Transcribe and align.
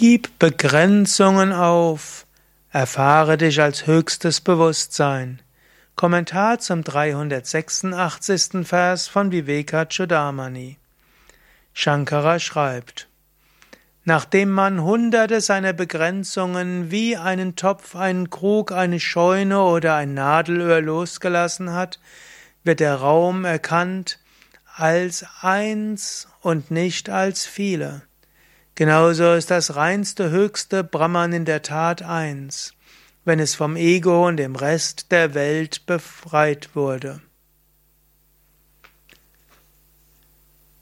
Gib 0.00 0.38
Begrenzungen 0.38 1.52
auf. 1.52 2.24
Erfahre 2.70 3.36
dich 3.36 3.60
als 3.60 3.86
höchstes 3.86 4.40
Bewusstsein. 4.40 5.42
Kommentar 5.94 6.58
zum 6.58 6.82
386. 6.82 8.66
Vers 8.66 9.08
von 9.08 9.30
Vivekachudamani. 9.30 10.78
Shankara 11.74 12.38
schreibt, 12.38 13.08
Nachdem 14.06 14.50
man 14.50 14.82
hunderte 14.82 15.42
seiner 15.42 15.74
Begrenzungen 15.74 16.90
wie 16.90 17.18
einen 17.18 17.54
Topf, 17.54 17.94
einen 17.94 18.30
Krug, 18.30 18.72
eine 18.72 19.00
Scheune 19.00 19.60
oder 19.64 19.96
ein 19.96 20.14
Nadelöhr 20.14 20.80
losgelassen 20.80 21.74
hat, 21.74 22.00
wird 22.64 22.80
der 22.80 22.94
Raum 22.94 23.44
erkannt 23.44 24.18
als 24.74 25.26
eins 25.42 26.26
und 26.40 26.70
nicht 26.70 27.10
als 27.10 27.44
viele. 27.44 28.00
Genauso 28.80 29.34
ist 29.34 29.50
das 29.50 29.76
reinste, 29.76 30.30
höchste 30.30 30.82
Brahman 30.82 31.34
in 31.34 31.44
der 31.44 31.60
Tat 31.60 32.00
eins, 32.00 32.72
wenn 33.26 33.38
es 33.38 33.54
vom 33.54 33.76
Ego 33.76 34.26
und 34.26 34.38
dem 34.38 34.56
Rest 34.56 35.12
der 35.12 35.34
Welt 35.34 35.84
befreit 35.84 36.70
wurde. 36.72 37.20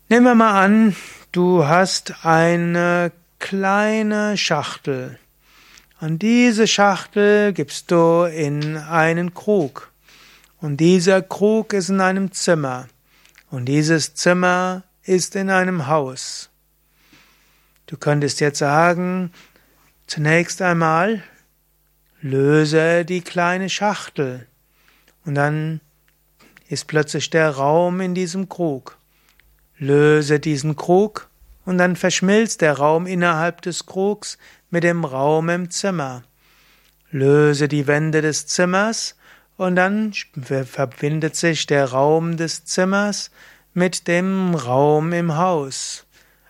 Nehmen 0.09 0.27
wir 0.27 0.37
mal 0.37 0.65
an, 0.65 0.95
du 1.33 1.66
hast 1.66 2.25
eine 2.25 3.11
kleine 3.41 4.37
Schachtel. 4.37 5.19
Und 6.01 6.23
diese 6.23 6.69
Schachtel 6.69 7.53
gibst 7.53 7.91
du 7.91 8.30
in 8.33 8.77
einen 8.77 9.34
Krug. 9.34 9.91
Und 10.61 10.77
dieser 10.77 11.20
Krug 11.20 11.73
ist 11.73 11.89
in 11.89 12.01
einem 12.01 12.30
Zimmer. 12.30 12.87
Und 13.51 13.65
dieses 13.65 14.15
Zimmer 14.15 14.84
ist 15.03 15.34
in 15.34 15.51
einem 15.51 15.89
Haus. 15.89 16.48
Du 17.88 17.97
könntest 17.97 18.41
jetzt 18.41 18.59
sagen, 18.59 19.33
zunächst 20.06 20.60
einmal 20.60 21.23
löse 22.20 23.06
die 23.06 23.22
kleine 23.22 23.70
Schachtel 23.70 24.47
und 25.25 25.34
dann 25.34 25.80
ist 26.69 26.86
plötzlich 26.86 27.30
der 27.30 27.48
Raum 27.48 28.03
in 28.03 28.14
diesem 28.14 28.50
Krug. 28.50 28.98
Löse 29.78 30.39
diesen 30.39 30.77
Krug 30.77 31.30
und 31.64 31.78
dann 31.78 31.97
verschmilzt 31.97 32.61
der 32.61 32.75
Raum 32.77 33.06
innerhalb 33.06 33.62
des 33.62 33.86
Krugs 33.86 34.36
mit 34.69 34.84
dem 34.84 35.06
Raum 35.06 35.48
im 35.48 35.70
Zimmer. 35.70 36.25
Löse 37.11 37.69
die 37.69 37.86
Wände 37.86 38.20
des 38.20 38.47
Zimmers 38.47 39.17
und 39.56 39.77
dann 39.77 40.12
verbindet 40.12 41.36
sich 41.36 41.67
der 41.67 41.86
Raum 41.86 42.36
des 42.36 42.67
Zimmers 42.67 43.30
mit 43.73 44.08
dem 44.08 44.55
Raum 44.55 45.14
im 45.14 45.39
Haus. 45.39 46.05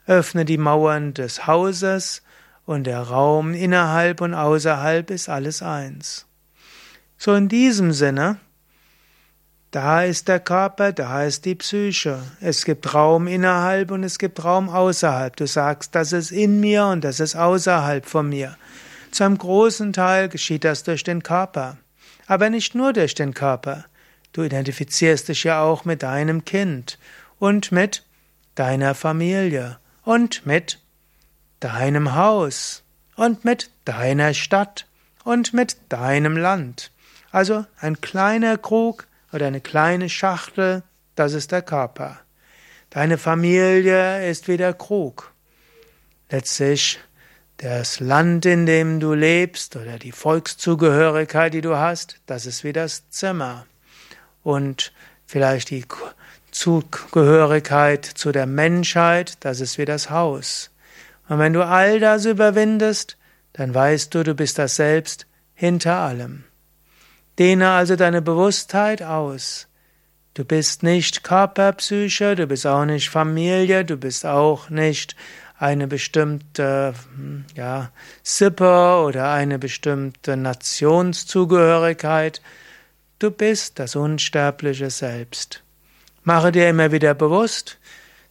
Öffne 0.08 0.46
die 0.46 0.56
Mauern 0.56 1.12
des 1.12 1.46
Hauses 1.46 2.22
und 2.64 2.84
der 2.84 3.02
Raum 3.02 3.52
innerhalb 3.52 4.22
und 4.22 4.32
außerhalb 4.32 5.10
ist 5.10 5.28
alles 5.28 5.62
eins. 5.62 6.26
So 7.18 7.34
in 7.34 7.48
diesem 7.48 7.92
Sinne, 7.92 8.38
da 9.70 10.02
ist 10.04 10.28
der 10.28 10.40
Körper, 10.40 10.92
da 10.92 11.24
ist 11.24 11.44
die 11.44 11.56
Psyche. 11.56 12.22
Es 12.40 12.64
gibt 12.64 12.94
Raum 12.94 13.26
innerhalb 13.26 13.90
und 13.90 14.02
es 14.02 14.18
gibt 14.18 14.42
Raum 14.42 14.70
außerhalb. 14.70 15.36
Du 15.36 15.46
sagst, 15.46 15.94
das 15.94 16.12
ist 16.12 16.30
in 16.30 16.58
mir 16.58 16.86
und 16.86 17.04
das 17.04 17.20
ist 17.20 17.36
außerhalb 17.36 18.06
von 18.06 18.30
mir. 18.30 18.56
Zu 19.10 19.24
einem 19.24 19.36
großen 19.36 19.92
Teil 19.92 20.30
geschieht 20.30 20.64
das 20.64 20.84
durch 20.84 21.04
den 21.04 21.22
Körper. 21.22 21.76
Aber 22.26 22.48
nicht 22.48 22.74
nur 22.74 22.94
durch 22.94 23.14
den 23.14 23.34
Körper. 23.34 23.84
Du 24.32 24.42
identifizierst 24.42 25.28
dich 25.28 25.44
ja 25.44 25.60
auch 25.60 25.84
mit 25.84 26.02
deinem 26.02 26.46
Kind 26.46 26.98
und 27.38 27.72
mit 27.72 28.04
deiner 28.54 28.94
Familie 28.94 29.78
und 30.08 30.46
mit 30.46 30.78
deinem 31.60 32.14
Haus 32.14 32.82
und 33.14 33.44
mit 33.44 33.70
deiner 33.84 34.32
Stadt 34.32 34.86
und 35.22 35.52
mit 35.52 35.76
deinem 35.90 36.34
Land. 36.34 36.92
Also 37.30 37.66
ein 37.78 38.00
kleiner 38.00 38.56
Krug 38.56 39.06
oder 39.34 39.48
eine 39.48 39.60
kleine 39.60 40.08
Schachtel, 40.08 40.82
das 41.14 41.34
ist 41.34 41.52
der 41.52 41.60
Körper. 41.60 42.20
Deine 42.88 43.18
Familie 43.18 44.26
ist 44.26 44.48
wie 44.48 44.56
der 44.56 44.72
Krug. 44.72 45.30
Letztlich 46.30 46.98
das 47.58 48.00
Land, 48.00 48.46
in 48.46 48.64
dem 48.64 49.00
du 49.00 49.12
lebst 49.12 49.76
oder 49.76 49.98
die 49.98 50.12
Volkszugehörigkeit, 50.12 51.52
die 51.52 51.60
du 51.60 51.76
hast, 51.76 52.18
das 52.24 52.46
ist 52.46 52.64
wie 52.64 52.72
das 52.72 53.10
Zimmer. 53.10 53.66
Und 54.42 54.90
vielleicht 55.26 55.68
die 55.68 55.84
Zugehörigkeit 56.58 58.04
zu 58.04 58.32
der 58.32 58.46
Menschheit, 58.46 59.44
das 59.44 59.60
ist 59.60 59.78
wie 59.78 59.84
das 59.84 60.10
Haus. 60.10 60.72
Und 61.28 61.38
wenn 61.38 61.52
du 61.52 61.64
all 61.64 62.00
das 62.00 62.24
überwindest, 62.24 63.16
dann 63.52 63.72
weißt 63.72 64.12
du, 64.12 64.24
du 64.24 64.34
bist 64.34 64.58
das 64.58 64.74
Selbst 64.74 65.28
hinter 65.54 65.98
allem. 65.98 66.42
Dehne 67.38 67.70
also 67.70 67.94
deine 67.94 68.22
Bewusstheit 68.22 69.04
aus. 69.04 69.68
Du 70.34 70.44
bist 70.44 70.82
nicht 70.82 71.22
Körperpsyche, 71.22 72.34
du 72.34 72.48
bist 72.48 72.66
auch 72.66 72.86
nicht 72.86 73.08
Familie, 73.08 73.84
du 73.84 73.96
bist 73.96 74.26
auch 74.26 74.68
nicht 74.68 75.14
eine 75.58 75.86
bestimmte 75.86 76.92
ja, 77.54 77.92
Sippe 78.24 79.04
oder 79.06 79.30
eine 79.30 79.60
bestimmte 79.60 80.36
Nationszugehörigkeit. 80.36 82.42
Du 83.20 83.30
bist 83.30 83.78
das 83.78 83.94
unsterbliche 83.94 84.90
Selbst. 84.90 85.62
Mache 86.28 86.52
dir 86.52 86.68
immer 86.68 86.92
wieder 86.92 87.14
bewusst, 87.14 87.78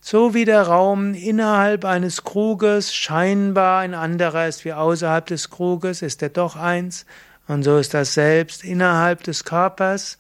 so 0.02 0.36
wie 0.36 0.46
der 0.46 0.62
Raum 0.62 1.16
innerhalb 1.16 1.84
eines 1.84 2.24
Kruges 2.24 2.94
scheinbar 2.94 3.80
ein 3.80 3.96
anderer 3.96 4.48
ist 4.48 4.66
wie 4.66 4.74
außerhalb 4.74 5.26
des 5.26 5.50
Kruges, 5.50 6.04
ist 6.04 6.22
er 6.22 6.30
doch 6.30 6.56
eins, 6.56 7.08
und 7.48 7.64
so 7.64 7.80
ist 7.80 7.96
das 7.96 8.14
Selbst 8.14 8.64
innerhalb 8.64 9.24
des 9.24 9.46
Körpers 9.46 10.20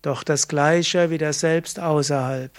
doch 0.00 0.22
das 0.22 0.48
gleiche 0.48 1.10
wie 1.10 1.18
das 1.18 1.40
Selbst 1.40 1.78
außerhalb. 1.78 2.50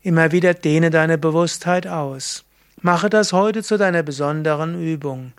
Immer 0.00 0.32
wieder 0.32 0.54
dehne 0.54 0.88
deine 0.88 1.18
Bewusstheit 1.18 1.86
aus. 1.86 2.46
Mache 2.80 3.10
das 3.10 3.34
heute 3.34 3.62
zu 3.62 3.76
deiner 3.76 4.02
besonderen 4.02 4.82
Übung. 4.82 5.34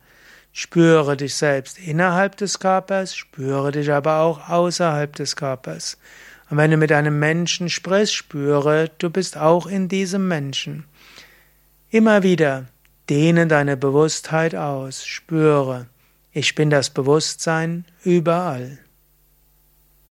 Spüre 0.54 1.18
dich 1.18 1.34
selbst 1.34 1.80
innerhalb 1.80 2.38
des 2.38 2.60
Körpers, 2.60 3.16
spüre 3.16 3.72
dich 3.72 3.92
aber 3.92 4.20
auch 4.20 4.50
außerhalb 4.50 5.16
des 5.16 5.36
Körpers. 5.36 5.98
Und 6.50 6.58
wenn 6.58 6.72
du 6.72 6.78
mit 6.78 6.92
einem 6.92 7.20
Menschen 7.20 7.70
sprichst, 7.70 8.14
spüre, 8.14 8.92
du 8.98 9.10
bist 9.10 9.38
auch 9.38 9.66
in 9.66 9.88
diesem 9.88 10.28
Menschen. 10.28 10.86
Immer 11.90 12.24
wieder 12.24 12.66
dehne 13.10 13.48
deine 13.48 13.78
Bewusstheit 13.78 14.56
aus, 14.56 15.06
spüre, 15.06 15.88
ich 16.32 16.54
bin 16.56 16.70
das 16.70 16.90
Bewusstsein 16.90 17.86
überall. 18.04 18.80